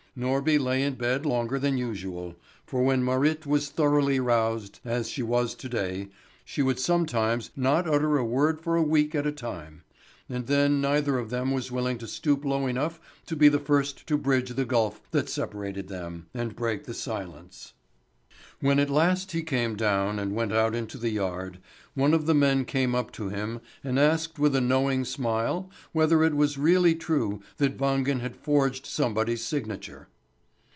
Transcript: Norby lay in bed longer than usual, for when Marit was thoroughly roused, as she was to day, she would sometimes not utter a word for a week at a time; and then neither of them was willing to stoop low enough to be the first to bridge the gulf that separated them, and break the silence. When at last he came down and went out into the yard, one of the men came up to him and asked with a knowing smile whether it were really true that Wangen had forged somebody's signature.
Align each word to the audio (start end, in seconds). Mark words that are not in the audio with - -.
Norby 0.17 0.59
lay 0.59 0.83
in 0.83 0.95
bed 0.95 1.25
longer 1.25 1.57
than 1.57 1.77
usual, 1.77 2.35
for 2.65 2.83
when 2.83 3.01
Marit 3.01 3.45
was 3.45 3.69
thoroughly 3.69 4.19
roused, 4.19 4.81
as 4.83 5.09
she 5.09 5.23
was 5.23 5.55
to 5.55 5.69
day, 5.69 6.09
she 6.43 6.61
would 6.61 6.81
sometimes 6.81 7.49
not 7.55 7.87
utter 7.87 8.17
a 8.17 8.25
word 8.25 8.59
for 8.59 8.75
a 8.75 8.81
week 8.83 9.15
at 9.15 9.25
a 9.25 9.31
time; 9.31 9.83
and 10.27 10.47
then 10.47 10.81
neither 10.81 11.17
of 11.17 11.29
them 11.29 11.51
was 11.51 11.71
willing 11.71 11.97
to 11.97 12.07
stoop 12.09 12.43
low 12.43 12.67
enough 12.67 12.99
to 13.25 13.37
be 13.37 13.47
the 13.47 13.57
first 13.57 14.05
to 14.07 14.17
bridge 14.17 14.49
the 14.49 14.65
gulf 14.65 14.99
that 15.11 15.29
separated 15.29 15.87
them, 15.87 16.25
and 16.33 16.57
break 16.57 16.83
the 16.83 16.93
silence. 16.93 17.71
When 18.59 18.77
at 18.77 18.91
last 18.91 19.31
he 19.31 19.41
came 19.41 19.75
down 19.75 20.19
and 20.19 20.35
went 20.35 20.53
out 20.53 20.75
into 20.75 20.99
the 20.99 21.09
yard, 21.09 21.57
one 21.95 22.13
of 22.13 22.27
the 22.27 22.35
men 22.35 22.63
came 22.63 22.93
up 22.93 23.11
to 23.13 23.29
him 23.29 23.59
and 23.83 23.97
asked 23.97 24.37
with 24.37 24.55
a 24.55 24.61
knowing 24.61 25.03
smile 25.03 25.71
whether 25.93 26.23
it 26.23 26.35
were 26.35 26.47
really 26.59 26.93
true 26.93 27.41
that 27.57 27.77
Wangen 27.79 28.19
had 28.19 28.35
forged 28.35 28.85
somebody's 28.85 29.43
signature. 29.43 30.09